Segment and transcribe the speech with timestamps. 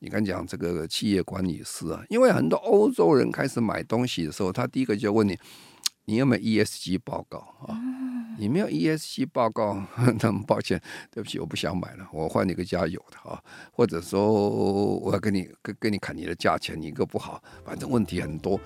[0.00, 5.38] 你刚讲这个企业管理师啊，因为很多欧洲人开始买东西的时候，他第一个就问你，
[6.04, 7.80] 你有没有 ESG 报告啊？
[8.36, 9.80] 你没有 ESG 报告，
[10.20, 10.80] 那么抱歉，
[11.10, 18.60] 对不起，我不想买了，我换一个家有的啊，或者说我要跟你跟跟你砍你的价钱，你一个不好，反正问题很多。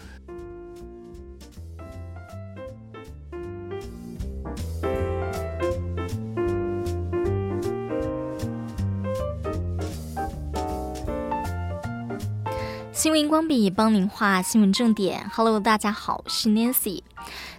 [12.98, 15.30] 新闻光笔帮您画新闻重点。
[15.32, 17.00] Hello，大家好，我是 Nancy。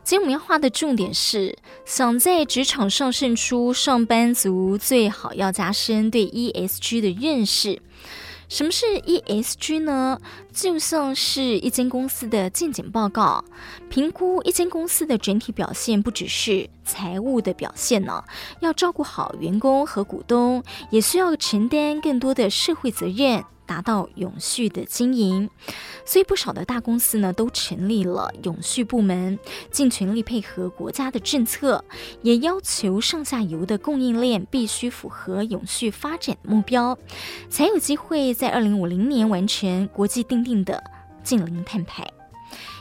[0.04, 7.82] 今天我们要画的重点是，想在职场上胜出，上班族最好要加深对 ESG 的认识。
[8.50, 10.20] 什么是 ESG 呢？
[10.52, 13.42] 就像是一间公司的健检报告，
[13.90, 18.22] 评估一间公司的整体表现，不只是财务的表现呢，
[18.60, 23.42] 要照顾好员工和股东，也需要承担更多的社会责任。
[23.70, 25.48] 达到永续的经营，
[26.04, 29.38] 所以不少的大公司呢都成立了永续部门，
[29.70, 31.86] 尽全力配合国家的政策，
[32.24, 36.98] 也要求上下游的供应链必须符合永续发展目标，
[37.48, 40.84] 才有机会在二零五零年完成国际定定的
[41.24, 42.19] 近零碳排。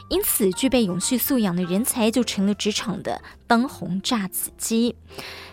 [0.09, 4.97] 因此，具备永续素养的人才就成了职场的当红炸子鸡。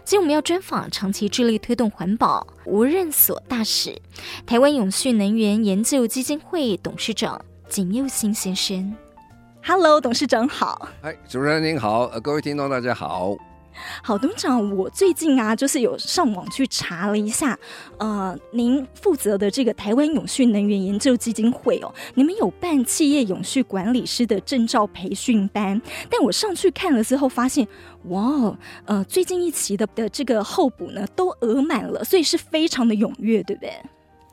[0.05, 4.01] 今天我们要专访长期致力推动环保无任所大使、
[4.45, 8.95] 台湾永续能源研究基金会董事长景佑新先生。
[9.63, 10.89] Hello，董事长好。
[11.01, 13.35] 哎，主持人您好，呃，各位听众大家好。
[14.03, 17.57] 好，董事长，我最近啊，就是有上网去查了一下，
[17.97, 27.67] 呃，您负责的这个台湾永续能源研究基金会哦，你们有办企业永续管理师的证照培训班，但我上去看了之后发现，
[28.05, 33.71] 哇，呃，最近一期的的这个候补呢都额满了，所以是非常的踊跃，对不对？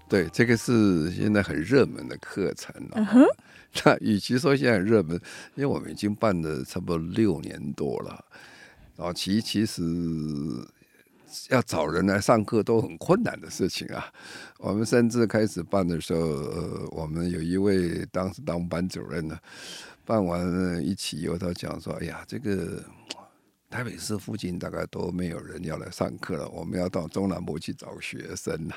[0.09, 2.91] 对，这个是现在很热门的课程了。
[2.97, 3.25] 嗯哼，
[3.83, 5.19] 那与其说现在很热门，
[5.55, 8.22] 因为我们已经办了差不多六年多了。
[8.94, 9.82] 早期其实
[11.48, 14.04] 要找人来上课都很困难的事情啊。
[14.58, 19.41] 我们甚至开始办的时候，呃，我们有一位当时当班主任的，
[20.04, 22.84] 办完一起以后，他讲说：“哎呀，这个
[23.70, 28.74] 台北市附近大概都没有人要来上课了，我们要到中南部去找学生呐。”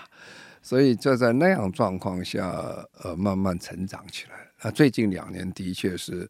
[0.63, 2.49] 所以就在那样状况下，
[3.03, 4.49] 呃，慢慢成长起来。
[4.63, 6.29] 那最近两年的确是。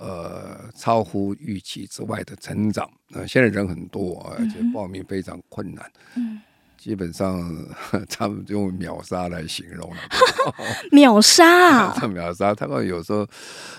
[0.00, 2.90] 呃，超乎预期之外的成长。
[3.12, 5.84] 呃，现在人很多，而且报名非常困难。
[6.16, 6.40] 嗯，
[6.78, 7.38] 基本上
[8.08, 9.96] 他们用秒杀来形容了。
[10.90, 11.92] 秒杀？
[12.08, 12.54] 秒杀！
[12.54, 13.26] 他们有时候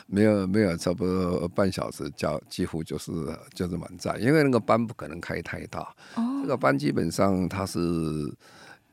[0.06, 3.12] 没有没有差不多半小时，叫几乎就是
[3.56, 5.80] 就是满载，因为那个班不可能开太大。
[6.14, 7.80] 哦，这个班基本上它是。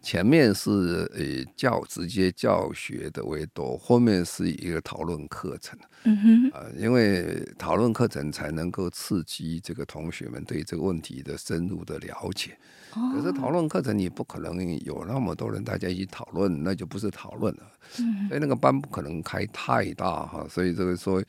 [0.00, 0.70] 前面是
[1.14, 5.78] 呃教直接教学的为多，后面是一个讨论课程。
[6.04, 12.56] 嗯哼，啊，因为讨论课程才能够刺激这个同学们对这个问题的深入的了解。
[12.94, 17.62] 哦，可是讨论课程你不可能有那么多人大家一起讨论，那就不是讨论了。
[17.98, 21.22] 嗯，所以那个班不可能开太大哈，所以这个说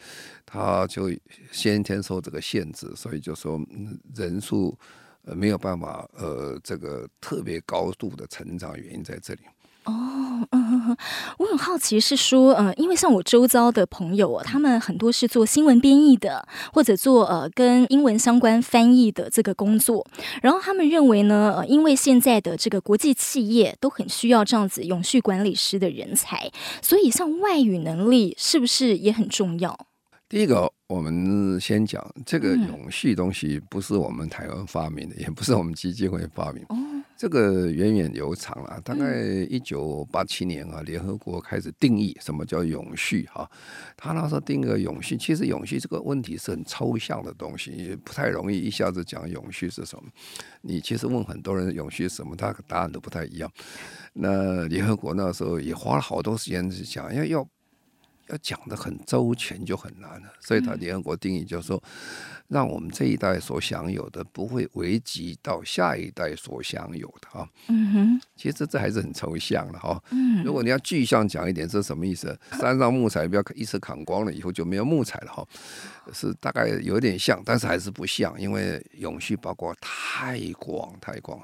[0.46, 1.12] 他就
[1.52, 3.60] 先天受这个限制，所以就说
[4.16, 4.78] 人数。
[5.26, 9.42] 呃，没有办法，呃，这个特别高度的成长原因在这里。
[9.86, 9.92] 哦，
[10.52, 10.96] 嗯，
[11.38, 20.06] 我很好奇是说，呃，因为像我周遭的朋友，他们很多是做新闻编译的，或者做呃跟英文相关翻译的这个工作，
[20.44, 26.52] 然后他们认为呢，呃，因为现在的这个国际企业都很需要这样子永续管理师的人才，
[26.84, 29.88] 所以像外语能力是不是也很重要？
[30.30, 36.64] 第一个，我们先讲这个永续东西，不是我们台湾发明的，也不是我们基金会发明。
[37.18, 43.50] 这个源远流长了，大概一九八七年啊，联合国开始定义什么叫永续哈。
[43.98, 50.04] 他那时候定个永续，其实永续这个问题是很抽象的东西，也不太容易一下子讲永续是什么。
[50.62, 53.52] 你其实问很多人永续什么，他答案都不太一样。
[54.14, 57.50] 那联合国那时候也花了好多时间去讲，要要。
[58.30, 61.82] 要讲得很周全就很难了，所以他联合国定义就是说，
[62.48, 67.48] 让我们这一代所享有的不会危及到下一代所享有的啊。
[67.68, 70.02] 嗯哼，其实这还是很抽象的哈。
[70.12, 72.38] 嗯，如果你要具象讲一点，这是什么意思？
[72.52, 75.46] 山上木材不要一次砍光了以后就没有木材了哈。
[76.14, 81.40] 是大概有点像，但是还是不像，因为永续包括太广太广，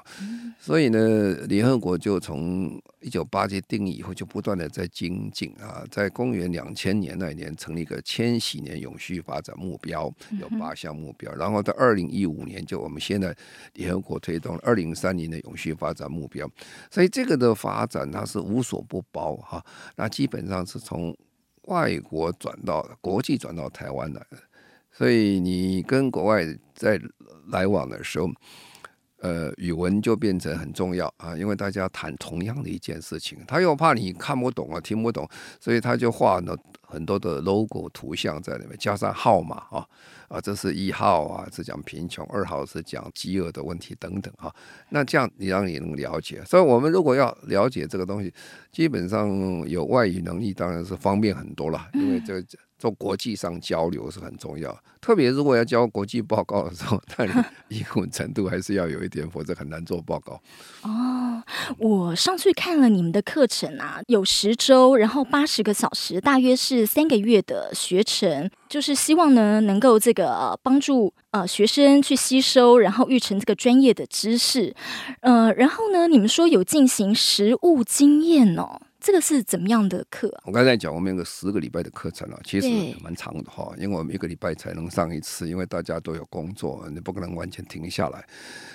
[0.58, 11.32] 所以呢，联合国就从一九八七定义以后就不断的在精进啊，在公元两千年那一年成立一个千禧年永续发展目标，有八项目标。
[11.34, 13.34] 然后到二零一五年，就我们现在
[13.74, 16.48] 联合国推动二零三零的永续发展目标。
[16.90, 19.64] 所以这个的发展它是无所不包哈。
[19.94, 21.16] 那基本上是从
[21.62, 24.36] 外国转到国际转到台湾来的，
[24.96, 27.00] 所以你跟国外在
[27.48, 28.28] 来往的时候。
[29.20, 35.26] 呃，语文就变成很重要啊，因为大家谈同样的一件事情，他又怕你看不懂啊，听不懂，
[35.58, 39.84] 所以他就画了很多的 logo 图像在里面，加上号码啊，
[40.28, 44.54] 啊，这是一号啊，是讲贫穷，二号是讲饥饿的问题等等啊，
[44.90, 48.32] 那这样你让你能了解，所以我们如果要了解这个东西，
[48.70, 52.46] 基本上有外语能力当然是方便很多了，因为这个。
[52.78, 57.32] 做国际上交流是很重要，特别如果要交国际报告的时候， 那你
[57.78, 60.40] 英文程度还是要有一点，否则很难做报告。
[60.82, 61.42] 哦，
[61.78, 74.74] 我上去看了你们的课程啊，有十周，然后八十个小时，大约是三个月的学程，就是希望呢能够这个帮助呃学生去吸收，然后育成这个专业的知识。
[75.20, 78.80] 呃，然后呢，你们说有进行实务经验哦。
[79.06, 80.42] 这个是怎么样的课啊？
[80.46, 82.68] 我刚才讲，我们有个十个礼拜的课程啊，其实
[83.00, 88.26] 蛮长的哈，因为我们一个礼拜才能上一次，因为大家都有工作，你不可能完全停下来。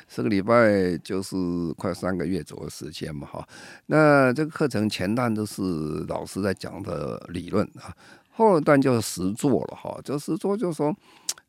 [0.08, 1.36] 十个礼拜就是
[1.78, 3.46] 快三个月左右时间嘛哈。
[3.88, 5.62] 那这个课程前段都是
[6.08, 7.94] 老师在讲的理论啊，
[8.32, 10.96] 后段就是实做了哈，就实做就是说。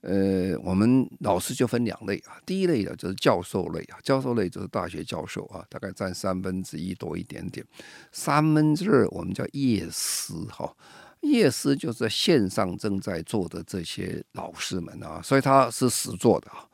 [0.03, 7.65] 呃，我们老师就分两类啊，第一类的就是教授类啊，教授类就是大学教授啊，大概占三分之一多一点点，
[8.11, 10.75] 三分之二我们叫业师哈，
[11.21, 16.67] 业师就是线上正在做的这些老师们啊，所以他是实做的啊，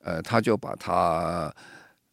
[0.00, 1.50] 呃，他就把他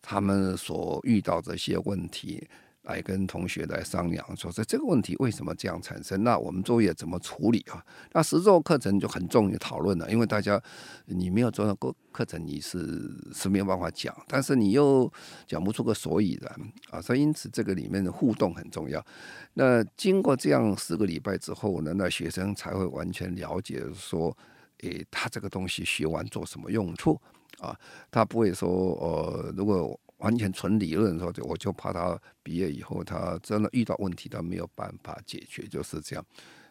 [0.01, 2.47] 他们所遇到这些问题。
[2.83, 6.23] 来跟同学来商量，说这这个问题为什么这样产生？
[6.23, 7.85] 那我们作业怎么处理啊？
[8.13, 10.59] 那实作课程就很重要讨论了，因为大家
[11.05, 15.11] 你没有做到过课程，你是是没有办法讲，但是你又
[15.45, 16.53] 讲不出个所以然
[16.89, 19.05] 啊，所以因此这个里面的互动很重要。
[19.53, 24.35] 那经过这样十个礼拜之后呢，那学生才会完全了解说，
[24.79, 27.21] 诶，他这个东西学完做什么用处
[27.59, 27.77] 啊？
[28.09, 29.99] 他不会说，呃，如果。
[30.21, 36.25] 完全纯理论的时候，就我就怕他毕业以后，他真的遇到问题，他没有办法解决，就是这样。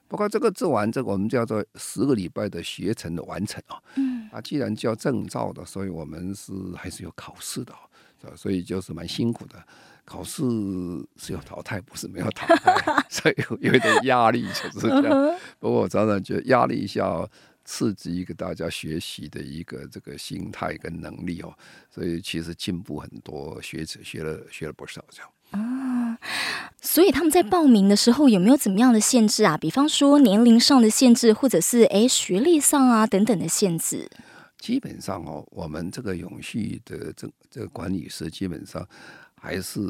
[0.08, 3.78] 不过这个做完这个，我们叫做十个礼拜的学程的完成啊。
[3.94, 4.28] 嗯。
[4.32, 7.74] 啊，既然叫证照的，所以我们是还是有考试的，
[8.36, 9.62] 所以就是蛮辛苦的。
[10.04, 10.42] 考试
[11.16, 15.38] 是有淘汰，不是没有淘汰， 所以有有一点压力，就是这样。
[15.60, 17.28] 不过我常常觉得压力一下。
[17.72, 21.54] 刺激一个大家学习的一个这个心态跟能力哦，
[21.88, 26.18] 所以其实进步很多，学者学了学了不少这样啊。
[26.80, 29.56] 所以他们在报名的时候有没有怎么样的限制啊？
[29.56, 34.10] 比方说年龄上的限制，或者是诶学历上啊等等的限制。
[34.58, 38.84] 基本上哦，我们这个永续的这这个管理师基本上。
[39.40, 39.80] 还是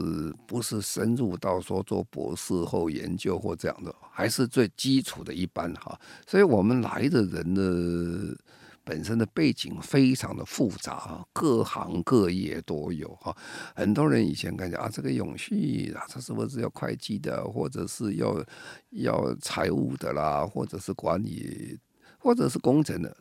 [0.46, 5.98] 不是深入到说做博士后研究或这样的，还是最基础的一般哈。
[6.26, 8.38] 所以我们来的人的
[8.84, 13.36] 本身的背景非常的复杂，各行各业都有哈。
[13.74, 18.42] 很多人以前感觉啊，这个永续啊，他是不是要会计的，或者是要
[18.90, 21.76] 要财务的啦，或者是管理，
[22.18, 23.16] 或者是工程的。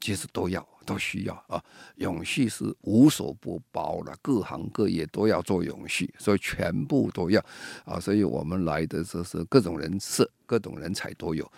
[0.00, 1.62] 其实都要，都需要啊！
[1.96, 7.44] 永续是无所不包了，各行各业都要做永续，所以全部都要
[7.84, 7.98] 啊！
[8.00, 11.50] 所以我们来的这是各种人设、各种人才都有。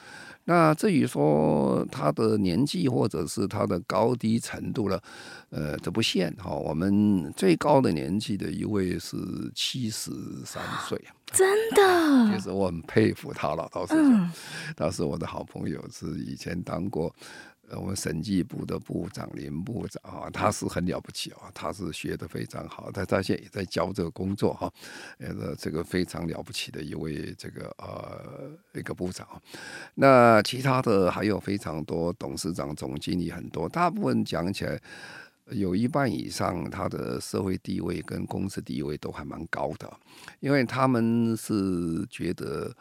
[0.46, 5.02] 那至于说他的年纪或者是他的高低程度了，
[5.48, 6.54] 呃，这不限哈。
[6.54, 9.16] 我们最高的年纪的一位是
[9.54, 10.10] 七十
[10.44, 14.32] 三岁，真的， 其实我很佩服他了，倒是讲，
[14.76, 17.14] 他是我的好朋友，是以前当过。
[17.76, 24.72] 我们审计部的部长林部长啊，他是很了不起啊，他是学的非常好，他他现在也在教这个工作哈，
[25.18, 29.26] 呃，这个非常了不起的一位这个呃一个部长。
[29.94, 34.80] 那其他的还有非常多董事长、总经理很多，大部分讲起来
[35.50, 39.92] 有一半以上，他的社会地位跟公司地位都还蛮高的，
[40.40, 42.74] 因为他们是觉得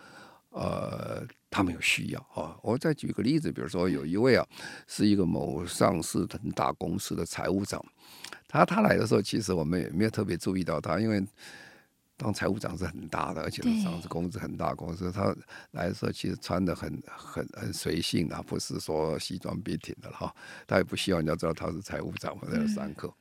[0.49, 1.25] 呃。
[1.53, 2.57] 他们有需要啊！
[2.63, 4.43] 我再举个例子，比如说有一位啊，
[4.87, 7.79] 是一个某上市很大公司的财务长，
[8.47, 11.23] 他他来的时候，其实我们也没有特别注意到他，因为
[12.17, 15.35] 当财务长是很大的，而且上市公司很大公司，他
[15.71, 20.33] 来的时候其实穿的很很很随性啊，不是说西装笔挺的哈，
[20.65, 23.13] 他也不希望人家知道他是财务长，我在那上课。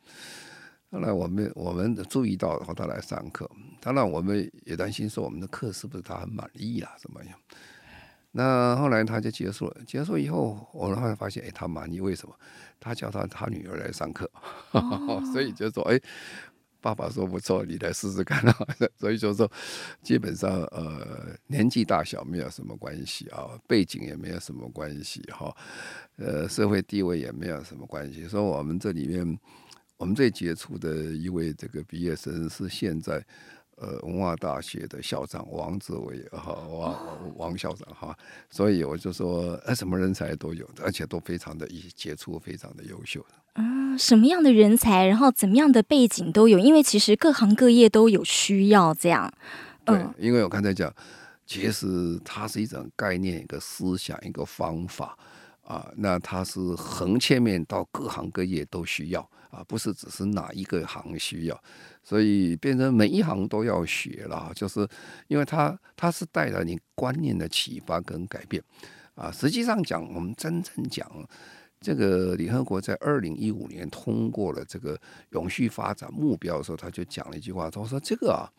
[0.90, 7.38] 后来我们我们注意到，然后他来上课，当然我们也担心说我们的课是不是他很满意啊，怎么样？
[8.34, 12.34] 那后来他就结束了，结束以后，我后来发现，哎，他满意，为什么？
[12.80, 14.28] 他叫他他女儿来上课，
[14.72, 16.00] 哦、 所以就说，哎，
[16.80, 18.56] 爸爸说不错，你来试试看啊。
[18.98, 19.50] 所以就说，
[20.02, 25.54] 基本上，呃，年纪大小没有什么关系啊，背景也没有什么关系哈，
[26.16, 28.26] 呃，社会地位也没有什么关系。
[28.26, 29.38] 所以我们这里面，
[29.98, 33.22] 我们最杰出的一位这个毕业生是现在。
[33.82, 38.16] 呃，文化大学的校长王志伟哈，王王校长哈，
[38.48, 43.28] 所以我就说，呃，什么人才都有，而且都非常的杰出，非常的优秀的。
[43.54, 49.32] 嗯，什么样的人才，然后怎么样的背景都有，因为其实各行各业都有需要这样。
[49.84, 50.94] 对，因为我刚才讲，
[51.44, 55.18] 其实它是一种概念，一个思想，一个方法
[55.64, 61.62] 啊，那它是横切面到各行各业都需要啊，不是只是哪一个行需要。
[62.02, 64.88] 所以变成每一行都要学了，就是
[65.28, 68.60] 因为它它是带来你观念的启发跟改变
[69.14, 69.30] 啊。
[69.30, 71.06] 实际上讲，我们真正讲
[71.80, 74.98] 这个联合国在二零一五年通过了这个
[75.30, 78.50] 永续发展目标的时候，他就讲了一句话，他说：“这个啊，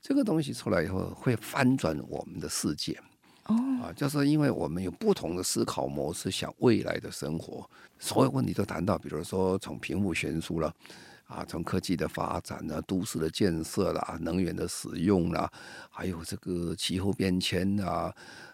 [0.00, 2.98] 这个东西出来以后会翻转我们的世界。”
[3.48, 10.74] 哦，啊，就是因为我们有不同的思考模式，想未来的生活，所有问题都谈到，比如说从贫富悬殊了。
[11.28, 15.46] 啊，从科技的发展呢，都市的建设啦，能源的使用啦，
[15.90, 18.10] 还有这个气候变迁啊，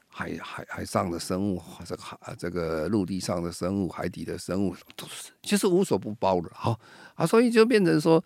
[0.09, 6.51] 海海海上的生物，这个海这个陆地上的生物，海底的生物，都是其实无所不包的。
[6.53, 6.77] 好
[7.15, 8.21] 啊，所以就变成说，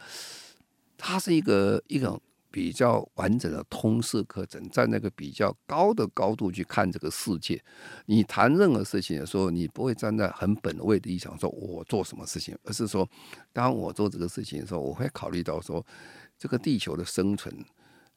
[0.96, 2.18] 它是一个一个。
[2.58, 7.62] 比较完整的通识课程，在那个比较高的高度去看这个世界。
[8.06, 13.08] 你谈任何事情的时候，你不会站在很本位的立场说“我做什么事情”，而是说，
[13.52, 15.86] 当我做这个事情的时候，我会考虑到说，
[16.36, 17.64] 这个地球的生存。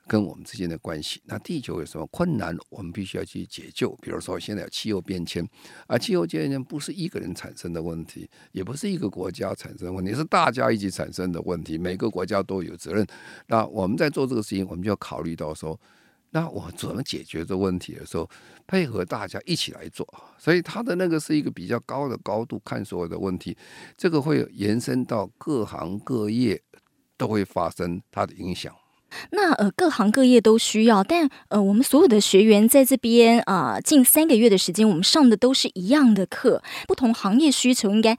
[0.07, 3.95] 跟我们之间的关系，那地球有什么困难，我们必须要去解救。
[4.01, 5.47] 比如说，现在有气候变迁，
[5.87, 11.77] 而气候变迁不是一个人产生的问题，也不是一个国家产生的问题，是大家一起产生的问题。
[11.77, 13.05] 每个国家都有责任。
[13.47, 15.79] 那我们在做这个事情，我们就要考虑到说，
[16.31, 18.29] 那我怎么解决这问题的时候，
[18.67, 20.05] 配合大家一起来做。
[20.37, 23.55] 所以，他的那个是一个比较高的高度看所有的问题，
[23.95, 26.61] 这个会延伸到各行各业
[27.15, 28.75] 都会发生它的影响。
[29.31, 38.17] 那呃，各行各业都需要，但呃，我们所有的学员在这边啊，近三个月的时间，我们上的都是一样的课，不同行业需求应该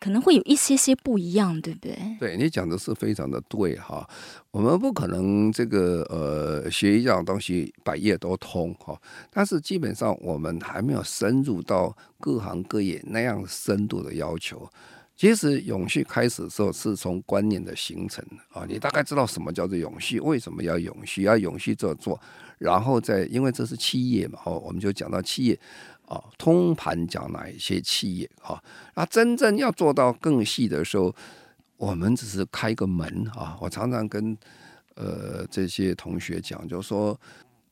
[0.00, 1.98] 可能会有一些些不一样，对不对？
[2.20, 4.08] 对，你讲的是非常的对哈，
[4.52, 8.96] 我们不可能这个呃学一样东西百业都通哈，
[9.30, 14.70] 但是基本上我们还没有深入到各行各业那样深度的要求。
[15.18, 22.18] 其实永续开始的时候是从观念的形成啊，你大概知道什么叫做永续，为什么要永续，要永续这做，
[22.56, 25.58] 然后再因为这是企业嘛，哦，我们就讲到企业
[26.06, 28.62] 啊，通盘讲哪一些企业啊，
[28.94, 31.12] 那真正要做到更细的时候，
[31.78, 33.58] 我们只是开个门啊。
[33.60, 34.38] 我常常跟
[34.94, 37.20] 呃这些同学讲，就说，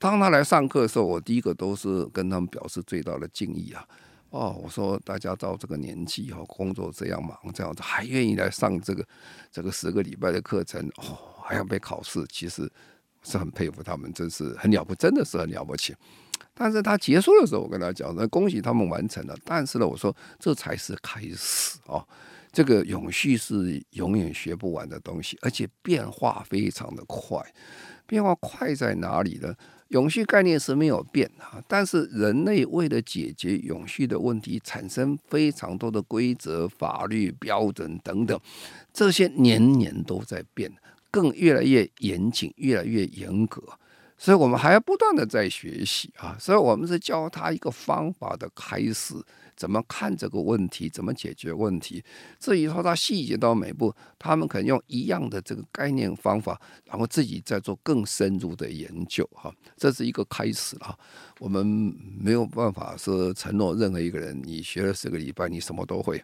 [0.01, 3.87] 当他来上课的时候，我第一个都是跟他们表示最大的敬意啊。
[4.31, 9.07] 哦，我说大家到这个年纪哈，工作这样忙，这样子还愿意来上这个
[9.51, 12.71] 这个十个礼拜的课程，哦，还要被考试，其实
[13.23, 15.95] 是很佩服他们，真是很了不，真的是很了不起。
[16.53, 19.37] 但是他结束的时候，我跟他讲，那恭喜他们完成了。
[19.45, 22.07] 但是呢，我说这才是开始哦，
[22.51, 27.41] 这个永续是永远学不完的东西，而且变化非常的快。
[28.07, 29.55] 变化快在哪里呢？
[29.89, 38.39] 永续概念是没有变啊，但是人类为了解决永续的问题，产生非常多的规则、法律、标准等等，
[38.93, 40.73] 这些年年都在变，
[41.11, 43.63] 更越来越严谨、越来越严格，
[44.19, 49.15] 所以我们还要不断的在学习啊，所以我们是教他一个方法的开始。
[49.57, 50.89] 怎么看这个问题？
[50.89, 52.05] 怎么解决问题？
[52.39, 60.97] 至于说他细节到每步，他们可能用一样的这个概念方法，然后自己再做更深入的研究，哈，这是一个开始了。
[61.39, 61.67] 我们
[62.19, 66.23] 没有办法说承诺任何一个人，你学了十个礼拜，你什么都会，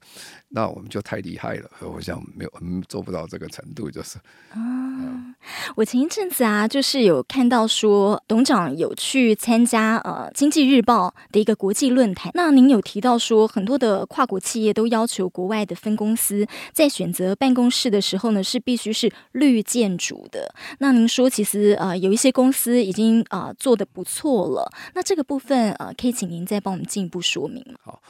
[0.49, 1.71] 那我们就太厉害了。
[1.81, 4.19] 我想没有，我们做不到这个程度，就是。
[4.51, 5.35] 啊，
[5.77, 12.33] 我前一阵子啊，就是有看到说，董事长有去参加呃《经济日报》的一个国际论坛。
[12.35, 20.53] 那您有提到说，很多的跨国企业都要求国外的分公司在选择办公室的时候呢，是必须是绿建筑的。
[20.81, 24.71] 那您说，其实呃有一些公司已经啊、做的不错了。
[24.95, 27.79] 那这个部分啊，可以请您再帮我们进一步说明吗？
[27.85, 28.03] 好，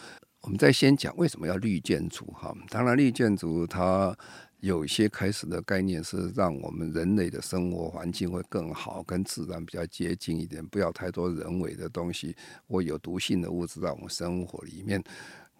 [0.42, 2.54] 我们再先讲为什么要绿建筑哈。
[2.70, 4.16] 当然，绿建筑它
[4.62, 12.36] 有些开始的概念是让我们人类的生活环境会更好，跟自然比较接近一点，不要太多人为的东西
[12.68, 15.02] 或有毒性的物质在我们生活里面。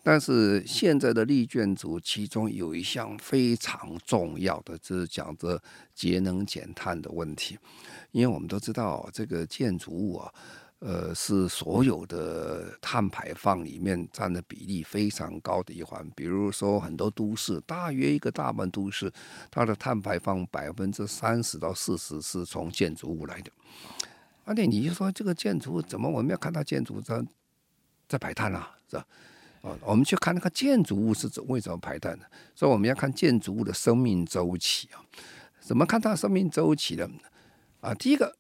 [0.04, 5.61] 但是现在的绿建筑，其中有一项非常重要的，就是讲着
[5.92, 7.59] 节能减碳的问题。
[8.12, 10.32] 因为我们都知道，这个建筑物啊，
[10.84, 16.04] 呃，是所有的碳排放里面占的比例非常高的一环。
[16.16, 19.08] 比如说，很多都市，大约一个大半都市，
[19.48, 23.52] 它的碳排放百分之三十到四十是从建筑物来的。
[24.44, 27.24] 而且你就说这个建筑物怎么我们要看它建筑在
[28.08, 29.06] 在排碳啊，是吧？
[29.62, 32.26] 啊，我们去看那个建筑物是怎为什么排碳的？
[32.56, 34.98] 所以我们要看建筑物的生命周期啊。
[35.60, 37.08] 怎么看它生命周期呢？
[37.80, 38.36] 啊，第一个，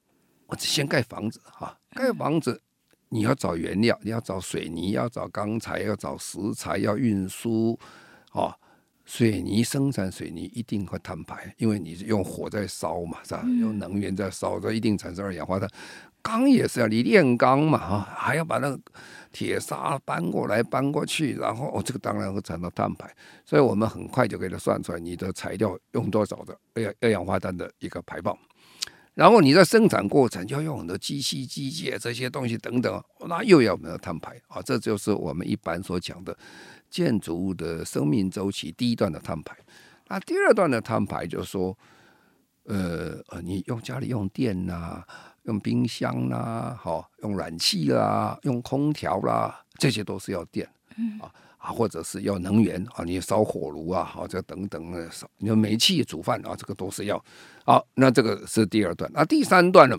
[0.46, 2.60] 我先盖房子哈，盖房子
[3.08, 7.78] 你要找原料，你要找水泥，要找钢材，要找石材，要运输。
[8.32, 8.54] 哦，
[9.04, 13.42] 水泥生产水泥一定会碳排，因为你是用火在烧嘛，是吧？
[13.60, 15.68] 用能源在烧，这一定产生二氧化碳。
[16.22, 18.80] 钢也是要你炼钢嘛，哈，还要把那个
[19.32, 23.12] 铁砂搬过来搬过去，然后哦，这个当然会产生碳排，
[23.44, 28.38] 所以我们很快就给它算出来，你的材料用多少的二二氧化碳的一个排放，
[29.14, 36.36] 然后你在生产过程就要用很多机器机械这些东西等等，那又要没有碳排啊，这就是我们一般所讲的
[36.90, 39.56] 建筑物的生命周期第一段的碳排。
[40.08, 41.76] 那第二段的碳排就是说，
[42.64, 45.06] 呃呃，你用家里用电呐、啊。
[45.46, 50.64] 用冰箱啦，好，用暖气啦，用空调啦，这些都是要电，
[51.20, 51.26] 啊
[51.58, 57.20] 啊，或者是要能源啊，你烧火炉啊，好，这等等的烧，你用煤气煮饭啊，这个都是要。
[57.64, 59.96] 好，那这个是第二段，那第三段呢？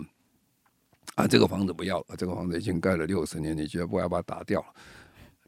[1.14, 4.66] 啊，这个房子不要了，这个房子已经盖了六十年，你绝不要把它打掉了，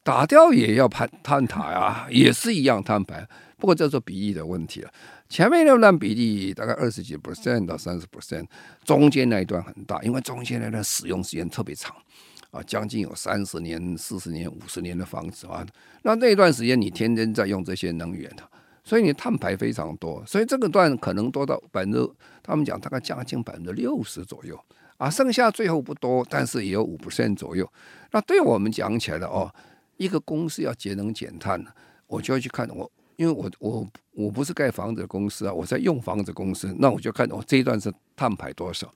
[0.02, 4.90] 打掉也要碳碳排啊，也是一样摊牌，不过这是比例的问题了。
[5.28, 8.46] 前面那段比例大概二十几 percent 到三十 percent，
[8.84, 11.94] 中间那一段很大，因为中间那段使用时间特别长，
[12.52, 15.66] 啊，将近有三十年、四十年、五十年的房子啊，
[16.02, 18.48] 那那一段时间你天天在用这些能源的，
[18.86, 22.08] 所以你碳排非常多，所以这个段可能多到百分之，
[22.40, 24.56] 他们讲大概将近百分之六十左右，
[24.96, 27.68] 啊，剩下最后不多，但是也有五 percent 左右。
[28.12, 29.52] 那对我们讲起来的哦，
[29.96, 31.60] 一个公司要节能减碳，
[32.06, 32.88] 我就要去看我。
[33.16, 38.88] 因为我我我不是盖房子的公司啊，我在用房子公司，那我就看我这一段是碳排多少。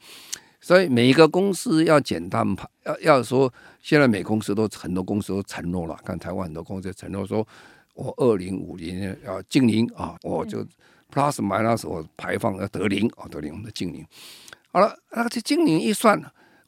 [0.60, 7.44] 所以每一个公司要减碳排，要要说现在每公司都很多公司都承诺了，看台湾很多公司承诺说，
[8.00, 10.64] 我二零五零年要净零啊，我就
[11.12, 14.04] plus minus 我排放要得零啊，得零我们的净零。
[14.72, 16.20] 好了，那这净零一算。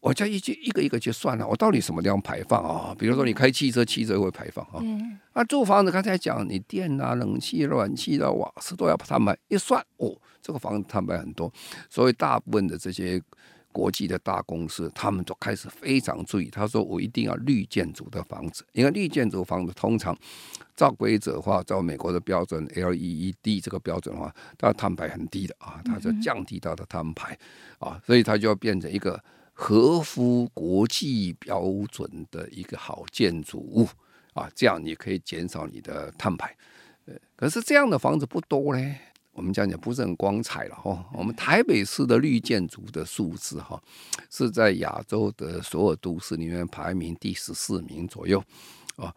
[0.02, 2.92] 我就一句一个一个去算了，我到底什么地方排放啊？
[2.98, 4.82] 比如说你开汽车，汽车会排放啊。
[5.32, 11.52] 那，住房子刚才讲，你电啊、冷气、暖气的瓦斯都要碳排，一算哦，这个房子碳排很多。
[11.88, 13.22] 所以大部分的这些
[13.72, 16.48] 国际的大公司，他们都开始非常注意。
[16.48, 20.16] 他说我一定要绿建筑的房子，因为绿建筑房子通常
[20.76, 27.36] 照规则的话，照美国的标准 LEED 这个标准的话，它碳排很低的啊，它就降低它的碳排
[27.78, 29.22] 啊，所以它就要变成一个。
[29.54, 33.86] 合乎国际标准的一个好建筑物
[34.32, 36.56] 啊，这样你可以减少你的碳排。
[37.36, 38.96] 可是这样的房子不多嘞。
[39.32, 41.04] 我们讲讲不是很光彩了哈。
[41.14, 43.82] 我们台北市的绿建筑的数字哈，
[44.30, 48.42] 是在亚洲的所有都市里面排名第十四名左右
[48.96, 49.14] 啊。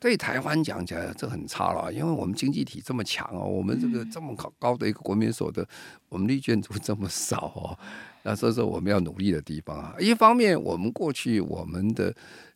[0.00, 5.64] 对台湾讲起来这很差了，因为我们经济体这么强哦，我们这个这么高高的一个国民所得，
[6.08, 7.78] 我们绿建筑这么少哦。
[8.24, 9.94] 那这是我们要努力的地方啊！
[10.00, 12.12] 一方面，我们过去我们的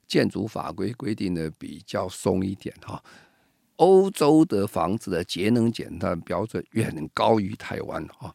[0.09, 3.01] 建筑法规规定的比较松一点哈。
[3.77, 8.33] 欧洲的房子的节能减碳标准远高于台湾哈。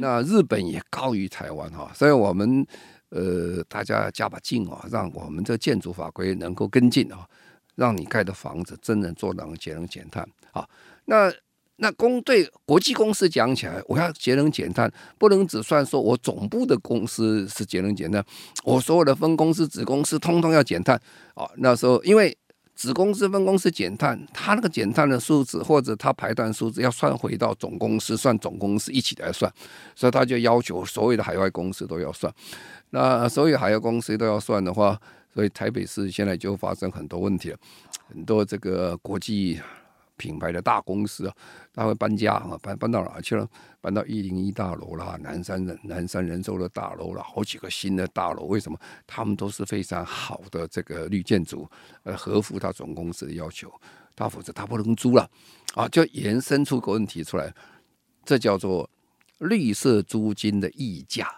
[0.00, 2.66] 那日本也高于台湾哈，所以我们
[3.10, 7.26] 呃大家加把劲啊，让我们这建筑法规能够跟进啊，
[7.74, 10.66] 让你盖的房子真能做到节能减碳啊。
[11.06, 11.32] 那
[11.80, 18.24] 那公对国际公司讲起来，我要节能减碳，不能只算说我总部的公司是节能减碳，
[18.64, 21.00] 我所有的分公司、子公司通通要减碳
[21.34, 21.48] 啊。
[21.56, 22.36] 那时候因为
[22.78, 29.52] 子公司、分公司减碳，它那个减碳的数字或者它排碳数字要算回到总公司，算总公司一起来算，
[29.96, 32.32] 所以他就要求所有的海外公司都要算。
[32.90, 34.96] 那所有海外公司都要算的话，
[35.34, 37.58] 所以台北市现在就发生很多问题了，
[38.08, 39.60] 很多这个国际。
[40.18, 41.34] 品牌的大公司啊，
[41.72, 43.48] 他会搬家啊，搬搬到哪去了？
[43.80, 48.42] 搬到一零一大楼啦，南山人南山人寿的大楼啦，好几个新的大楼。
[48.44, 48.78] 为什么？
[49.06, 51.66] 他们都是非常好的这个绿建筑，
[52.02, 53.72] 呃，合乎他总公司的要求。
[54.14, 55.30] 他否则他不能租了
[55.74, 57.54] 啊，就延伸出个问题出来。
[58.24, 58.90] 这叫做
[59.38, 61.32] 绿色租金的溢价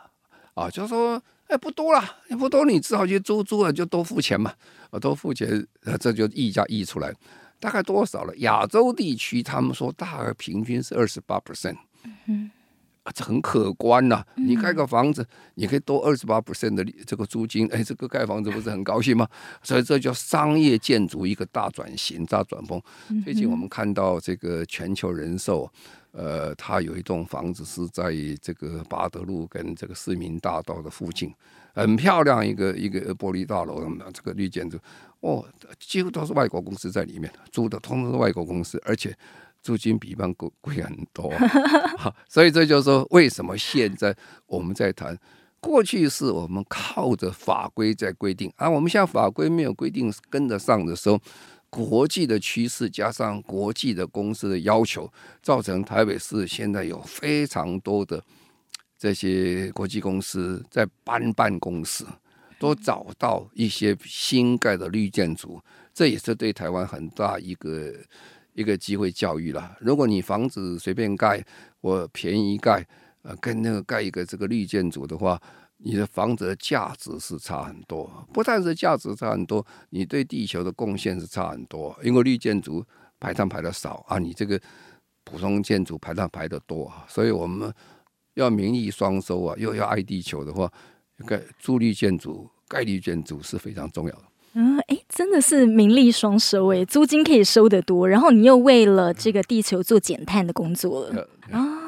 [0.55, 4.55] 啊，就是说哎不多了，也不多，你只好去租租了就多付钱嘛，
[4.91, 5.67] 啊多付钱，
[6.01, 7.15] 这就溢价溢出来，
[7.61, 8.35] 大概多少了？
[8.39, 11.77] 亚洲地区他们说大概平均是二十八 percent。
[12.27, 12.51] 嗯
[13.13, 14.27] 这很可观呐、啊！
[14.37, 19.27] 你盖个房子，你可以多二十八 percent 的这个租金，哎，这个盖房子不是很高兴吗？
[19.65, 22.81] 所以这叫商业建筑一个大转型、大转风。
[23.25, 25.69] 最近我们看到这个全球人寿，
[26.13, 31.35] 呃，他有一栋房子是在这个巴德路跟这个市民大道的附近，
[31.75, 34.79] 很漂亮一个一个玻璃大楼，这个绿建筑，
[35.21, 35.47] 哦，
[35.79, 39.17] 几乎都是外国公司在里面租的，通通是外国公司，而且。
[39.63, 41.31] 租金比一般贵贵很多，
[42.31, 45.15] 所以这就是说，为什么现在我们在谈，
[45.61, 51.21] 过去是我们靠着法规在规定，而、啊、我们现在法规没有规定跟得上的时候，
[51.69, 58.25] 国际的趋势加上国际的公司的要求，造成台北市现在有非常多的
[58.99, 62.07] 这些国际公司在搬办公室，
[62.61, 65.61] 都找到一些新盖的绿建筑，
[65.93, 67.93] 这也是对台湾很大一个。
[68.55, 69.77] 一个机会教育了。
[69.81, 71.43] 如果你房子随便盖，
[71.81, 72.85] 我便宜盖，
[73.23, 75.41] 呃，跟那个盖一个这个绿建筑的话，
[75.79, 78.11] 你的房子的价值是差很多。
[78.33, 81.97] 不但是价值差很多，你对地球的贡献是差很多。
[82.03, 82.85] 因为绿建筑
[83.21, 84.61] 排碳排的少啊，你这个
[85.23, 87.73] 普通建筑排碳排的多啊，所以我们
[88.35, 90.71] 要名利双收啊，又要爱地球的话，
[91.27, 94.23] 盖助力建筑、盖力建筑是非常重要的。
[94.55, 101.80] 嗯，哎，真的是名利双收哎，租金可以收得多，然后你又为了这个地球做减碳的工作了啊。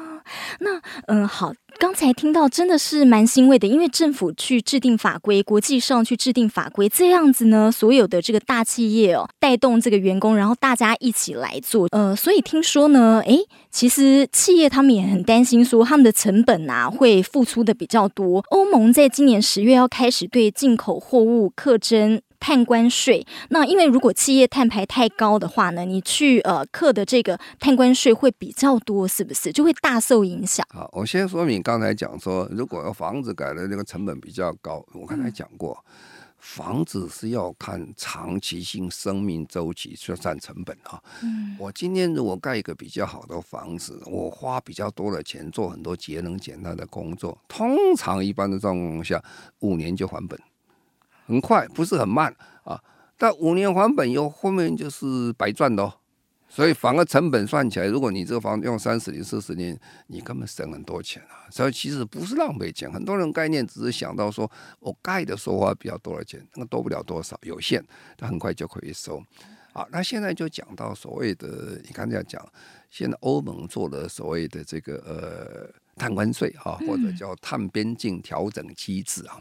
[0.59, 1.53] 那嗯，好。
[1.79, 13.39] 刚才听到真的是蛮欣慰的，因为政府去制定法规，国际上去制定法规，这样子呢，所有的这个大企业哦，带动这个员工，然后大家一起来做，呃，所以听说呢，诶，
[13.71, 18.45] 其实企业他们也很担心，说他们的成本啊会付出的比较多。
[18.51, 22.21] 欧盟在今年十月要开始对进口货物课征。
[22.43, 30.67] 碳关税，那因为如果企业碳排太高的话呢，你去呃课的这个碳关税会比较多，是不是就会大受影响？
[30.69, 35.93] 好，我先说明刚才讲说，如果房子改的这个成本比较高，我刚才讲过，嗯、
[36.37, 41.01] 房子是要看长期性生命周期去算成本啊。
[41.21, 49.23] 嗯，我今天如果盖一个比较好的房子，我花比较多的钱做很多节能减碳的工作，通常一般的状况下，
[49.59, 50.37] 五年就还本。
[51.25, 52.81] 很快，不是很慢啊，
[53.17, 55.93] 但五年还本以后，后面就是白赚的哦。
[56.49, 61.49] 所以反而成本算起来，如果你这个房子用三十年、四十年，你根本省很多钱啊。
[61.49, 67.83] 所以其实不是浪费钱，很多人概念只是想到说我盖的时候花比较多的钱，那多不了多少，有限，
[68.15, 69.19] 但很快就可以收。
[69.71, 72.47] 好，那现在就讲到所谓的，你刚才讲，
[72.91, 75.82] 现在欧盟做了所谓的这个呃。
[75.95, 79.39] 碳关税啊，或者叫碳边境调整机制啊，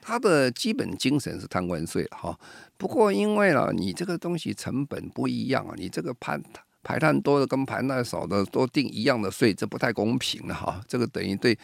[0.00, 2.38] 它的基本精神是碳关税哈。
[2.76, 6.40] 不过因为啊，你这个东西成本不一样啊，你这个排
[6.82, 10.82] 排碳多的跟排碳少的都定一样的税，这不太公平了哈。
[10.88, 11.56] 这个等于对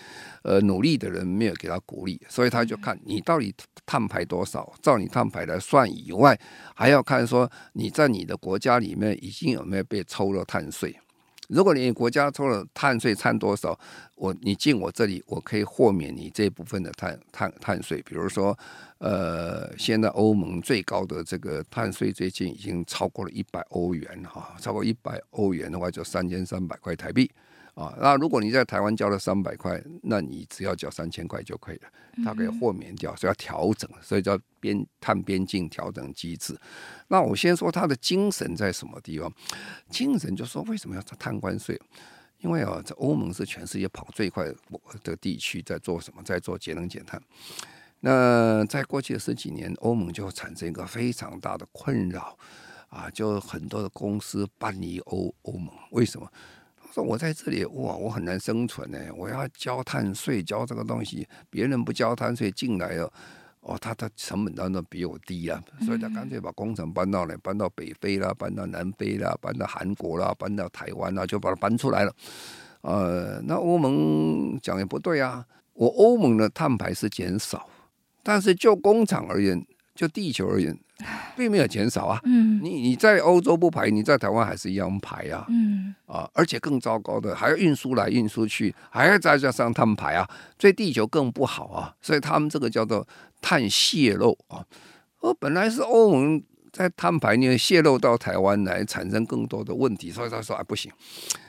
[0.43, 3.53] 呃努力的人没有给他鼓励，所以他就看你到底
[3.85, 6.39] 碳排多少，照你碳排来算以外，
[6.77, 10.97] 还要看说你在你的国家里面已经有没有被抽了碳税。
[11.49, 13.79] 如果你国家抽了碳税，碳多少，
[14.17, 18.01] 我你进我这里，我可以豁免你这部分的碳碳碳税。
[18.03, 18.57] 比如说，
[18.99, 27.31] 呃，现在欧盟最高的这个碳税最近已经超过了一百欧元哈，超过一百欧元的话就三千三百块台币。
[27.79, 31.89] 啊，那如果你在台湾交了三百块，那你只要交三千块就可以了，
[32.25, 36.59] 它可以豁免掉，所以要调整，所以叫边碳边境调整机制。
[37.07, 39.33] 那我先说它的精神在什么地方？
[39.91, 41.81] 精神就说为什么要碳关税？
[42.39, 44.53] 因为啊，这欧盟是全世界跑最快
[45.05, 46.21] 的地区，在做什么？
[46.25, 47.23] 在做节能减碳。
[48.01, 52.37] 那在过去的十几年，欧盟就产生一个非常大的困扰
[52.89, 56.29] 啊，就很多的公司搬离欧欧盟，为什么？
[56.99, 58.99] 说我在这里哇，我很难生存呢。
[59.17, 63.13] 我要交碳税，交这个东西，别人不交碳税进来了，
[63.61, 72.13] 哦，他的成本当然比我低啊，所以他干脆把工厂搬到了，搬到北非啦，搬到南非啦，搬到韩国啦，搬到台湾啦，就把它搬出来了。
[72.81, 77.69] 呃，那欧盟讲也不对啊，我欧盟的碳排是减少，
[78.25, 80.77] 但是就工厂而言，就地球而言。
[81.37, 93.07] 并没有减少啊，嗯，你你在欧洲不排，你在台湾还是一样排啊，嗯啊，而且更糟糕的还要运输来运输去，还要再加上碳排啊，对地球更不好啊，所以他们这个叫做
[93.41, 94.65] 碳泄漏啊。
[95.21, 100.91] 而本来是欧盟在碳排里面泄漏到台湾来产生更多的问题，所以他说啊不行，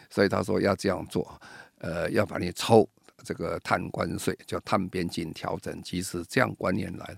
[0.09, 1.39] 所以他说要这样做。
[1.81, 2.85] 呃，要把你抽
[3.23, 7.17] 这个碳关税，叫碳边境调整其实，这样观念来。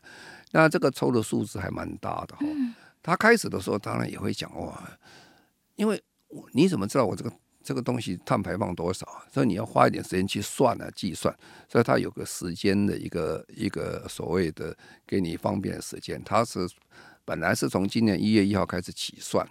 [0.52, 2.46] 那这个抽的数字还蛮大的哈。
[3.02, 4.98] 他开始的时候当然也会讲哇，
[5.76, 6.02] 因为
[6.54, 7.34] 你怎么知道我这个
[7.64, 9.08] 这个东西碳排放多少？
[9.32, 11.36] 所以你要花一点时间去算啊，计算。
[11.68, 14.76] 所以它有个时间的一个一个所谓的
[15.08, 16.22] 给你方便的时间。
[16.24, 16.68] 它是
[17.26, 19.48] 本来是从今年一月一号开始起算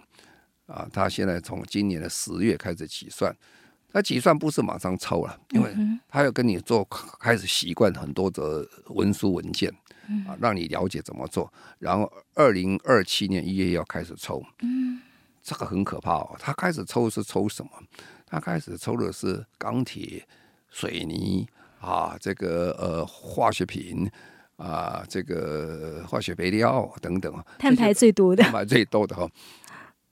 [0.67, 3.35] 啊，他现在从今年的十月开始起算。
[3.91, 5.75] 他起算不是马上抽了，因为
[6.07, 6.83] 他要跟你做
[7.19, 9.73] 开始习惯很多的文书文件。
[10.27, 11.49] 啊，让你了解怎么做，
[11.79, 14.99] 然后二零二七年一月要开始抽，嗯，
[15.41, 16.35] 这个很可怕哦。
[16.37, 17.71] 他开始抽是抽什么？
[18.25, 20.27] 他开始抽的是钢铁、
[20.69, 21.47] 水泥
[21.79, 24.09] 啊，这个呃化学品
[24.57, 29.29] 啊，这个化学肥料等等啊，碳排最多的，碳排最多的哈。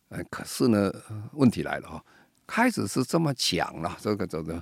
[0.09, 0.93] 呃，可是呢，
[1.33, 2.05] 问题来了哈，
[2.49, 4.61] 开始是这么讲了，这个这个，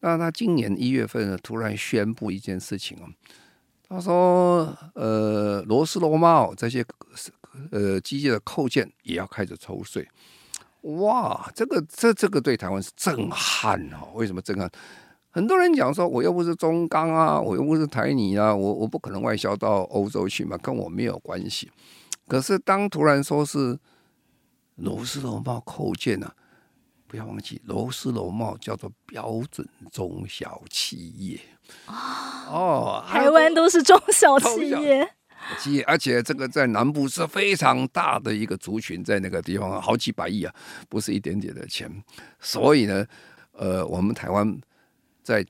[0.00, 3.04] 那他今年一月份呢，突然宣布一件事情哦。
[3.90, 6.82] 他说：“呃，螺丝螺帽这些
[7.72, 10.08] 呃机械的扣件也要开始抽税，
[10.82, 14.08] 哇，这个这这个对台湾是震撼哦。
[14.14, 14.70] 为什么震撼？
[15.30, 21.70] 很多人讲说，我又不是中钢啊，我又不是台泥啊，我我不可能外销到欧洲去嘛，跟我没有关系。
[22.28, 23.78] 可是当突然说是
[24.76, 26.34] 螺丝螺帽扣件呢、啊？”
[27.10, 31.40] 不要忘记，楼市楼帽叫做标准中小企业
[32.46, 35.12] 哦，台湾都是中小企业，
[35.58, 40.54] 企业，而且这个在南部是非常大的一个族群，在那个地方好几百亿啊，
[40.88, 41.90] 不是一点点的钱。
[42.38, 43.04] 所以呢，
[43.54, 44.60] 呃，我们台湾
[45.24, 45.44] 在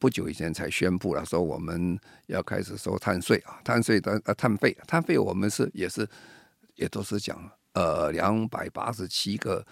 [0.00, 1.96] 不久以前才宣布了，说我们
[2.26, 6.08] 要开始收碳税啊，碳税的呃碳费，碳费我们是也是
[6.74, 9.64] 也都是讲呃两百八十七个。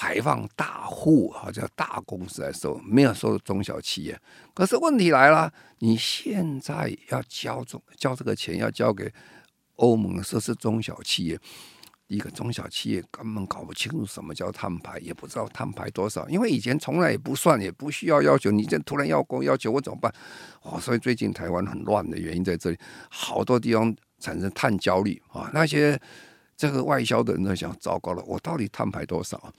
[0.00, 4.18] 排放大户啊，叫大公司来收，没有收中小企业。
[4.54, 9.12] 可是问题来了，你现在要交中交这个钱，要交给
[9.76, 11.38] 欧盟，说是中小企业。
[12.06, 18.50] 一个中小企业根本搞不清楚什么叫碳排，也不知道碳排多少，因为以前从来也不算，也不需要要求。
[18.50, 20.10] 你这突然要公要求我怎么办？
[20.62, 22.78] 哦，所以最近台湾很乱的原因在这里，
[23.10, 25.50] 好多地方产生碳焦虑啊。
[25.52, 26.00] 那些
[26.56, 29.52] 这个外销的人在想：糟糕了，我到底碳排多少？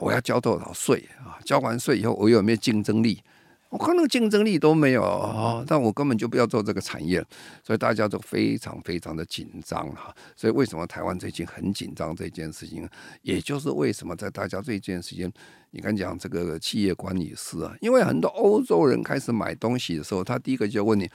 [0.00, 1.38] 我要交多少税啊？
[1.44, 3.22] 交完税以后，我有没有竞争力？
[3.68, 5.64] 我可能竞争力都没有啊！
[5.64, 7.24] 但我根本就不要做这个产业，
[7.62, 10.12] 所以大家都非常非常的紧张哈。
[10.34, 12.88] 所以为什么台湾最近很紧张这件事情？
[13.22, 15.30] 也就是为什么在大家这件事情，
[15.70, 21.08] 你看讲这个企业管理师啊，因为很多欧洲人开始买东西的时候，他第一个就问你。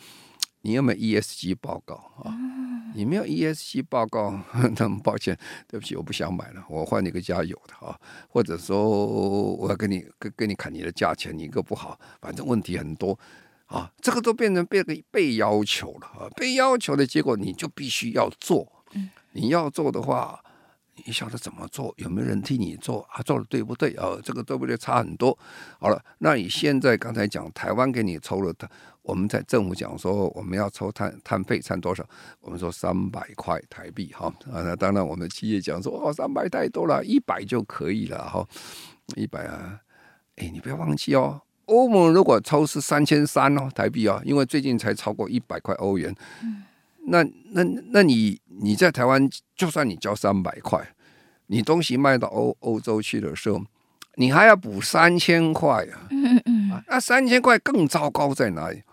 [0.65, 2.35] 你有没有 ESG 报告啊？
[2.95, 4.33] 你没有 ESG 报告，
[4.79, 7.95] 那么抱歉，对不起，我不想买了，我换一个家有的啊，
[8.27, 9.05] 或者说
[9.57, 13.15] 我要跟你跟跟你砍你的价钱，你一个不好，反正问题很多
[13.67, 18.67] 啊，这个都变成被被要求了啊，被要求的结果你就必须要做，
[19.33, 20.41] 你要做的话。
[21.03, 21.93] 你晓得怎么做？
[21.97, 23.01] 有没有人替你做？
[23.11, 23.93] 啊，做的对不对？
[23.97, 24.77] 哦，这个对不对？
[24.77, 25.37] 差很多。
[25.77, 28.69] 好了，那你现在刚才讲台湾给你抽了碳，
[29.01, 32.07] 我们在政府讲说我们要抽碳碳费，碳多少？
[32.39, 34.63] 我们说三百块台币，哈啊。
[34.63, 38.47] 那当然我们企业讲说哦，三百太多了，一百就可以了，哈，
[39.15, 39.79] 一百啊。
[40.37, 46.15] 哎，你不要忘记哦，欧盟如果抽是三千三哦，台币哦，因为最近才超过一百块欧元。
[47.07, 50.95] 那那那你你在台湾，就算你交三百块，
[51.47, 53.61] 你东西卖到欧欧洲去的时候，
[54.15, 56.07] 你还要补三千块啊！
[56.09, 58.83] 嗯嗯，那三千块更糟糕在哪里？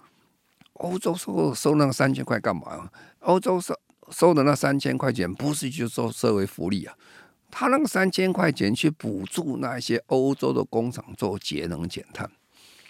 [0.74, 2.90] 欧洲收收那三千块干嘛？
[3.20, 3.74] 欧洲收
[4.10, 6.94] 收的那三千块钱，不是就收社会福利啊？
[7.50, 12.28] 他那个三千块钱去补助那些欧洲的工厂做节能减碳。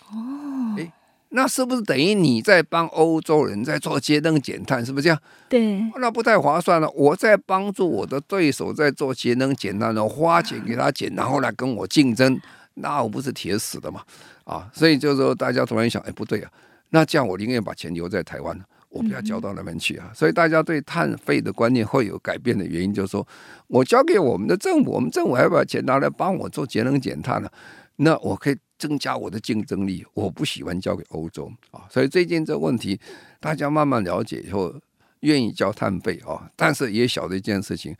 [0.09, 0.91] 哦，诶
[1.35, 4.85] 那是不是等于你在帮欧洲人在做节能减碳？
[4.85, 5.19] 是不是这样？
[5.49, 6.91] 对，那不太划算了。
[6.91, 12.39] 我在帮助我的对手在做节能减碳，然后花钱给他减，然后来跟我竞争，
[12.75, 14.03] 那我不是铁死的嘛？
[14.45, 16.51] 啊，所以就是说，大家突然想，哎，不对啊，
[16.91, 18.59] 那这样我宁愿把钱留在台湾，
[18.91, 20.11] 我不要交到那边去啊。
[20.15, 23.27] 所以大家对碳费的观念会有改变的原因，就是说
[23.69, 27.49] 我交给我们的政府，我们政府还要把钱拿来帮我做节能减碳呢，
[27.97, 28.57] 那我可以。
[28.79, 32.99] 增加我的竞争力，我不喜欢交给欧洲啊，所以最近这问题，
[33.39, 34.75] 大家慢慢了解以后，
[35.21, 37.95] 愿意交碳费啊，但是也晓得一件事情，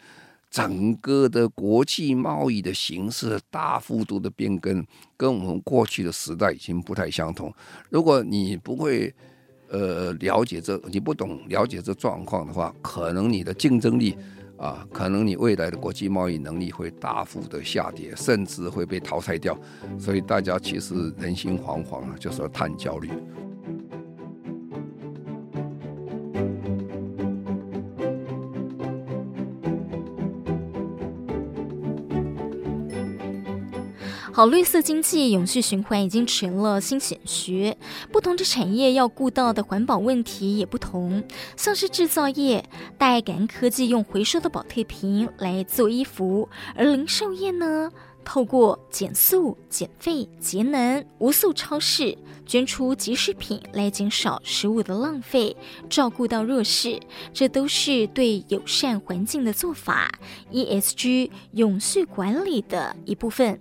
[0.51, 4.85] 整个的国际贸易的形势大幅度的变更，
[5.17, 7.55] 跟我们过去的时代已经不太相同。
[7.89, 9.15] 如果你不会
[9.69, 14.19] 呃了解这，你不懂了解这状况的话，可能你的竞争力。
[14.63, 19.59] 啊，可能你未来的国际贸易能力会大幅的下跌，甚至会被淘汰掉。
[19.99, 23.11] 所以大家其实人心惶惶啊，就是碳焦虑。
[34.47, 37.77] 绿色经济、永续循环已经成了新显学。
[38.11, 41.23] 不同的产业要顾到的环保问题也不同，
[41.57, 42.65] 像是制造业，
[42.97, 47.91] 大爱感恩科技用回收的宝特瓶来做衣服，而零售业呢，
[48.25, 55.57] 透过减塑、减废、节能、无塑超市，捐出即食品来减少食物的浪费，
[55.89, 57.01] 照顾到弱势，
[57.33, 60.13] 这都是对友善环境的做法
[60.53, 63.61] ，ESG 永续管理的一部分。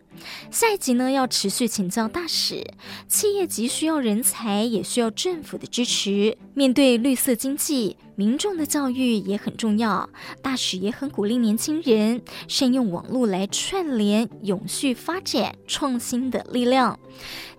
[0.50, 2.66] 下一集呢，要持续请教大使，
[3.08, 6.38] 企业急需要人才，也需要政府的支持。
[6.54, 10.10] 面对绿色经济，民众的教育也很重要。
[10.42, 17.00] 大使也很鼓励年轻人善用网络来串联永续发展创新的力量。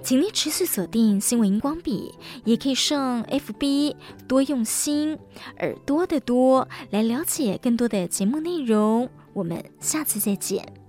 [0.03, 2.13] 请您持续锁定新闻荧光笔，
[2.45, 3.95] 也可以上 FB
[4.27, 5.17] 多用心
[5.61, 9.09] 耳朵的多来了解更多的节目内容。
[9.33, 10.82] 我们下次再见。